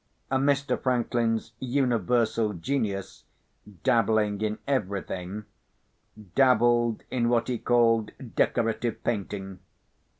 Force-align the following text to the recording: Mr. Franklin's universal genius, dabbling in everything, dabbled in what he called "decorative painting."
Mr. 0.31 0.81
Franklin's 0.81 1.51
universal 1.59 2.53
genius, 2.53 3.23
dabbling 3.83 4.41
in 4.41 4.57
everything, 4.67 5.45
dabbled 6.33 7.03
in 7.11 7.29
what 7.29 7.47
he 7.47 7.59
called 7.59 8.09
"decorative 8.35 9.03
painting." 9.03 9.59